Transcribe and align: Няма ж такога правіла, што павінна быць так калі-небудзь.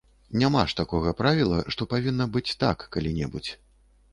Няма 0.43 0.63
ж 0.71 0.75
такога 0.79 1.11
правіла, 1.19 1.59
што 1.75 1.87
павінна 1.93 2.27
быць 2.39 2.55
так 2.65 2.87
калі-небудзь. 2.97 3.51